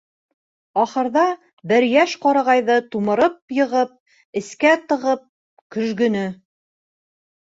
[0.83, 1.23] Ахырҙа
[1.71, 3.93] бер йәш ҡарағайҙы тумырып йығып,
[4.41, 5.27] эскә тығып,
[5.77, 6.25] көжгөнө.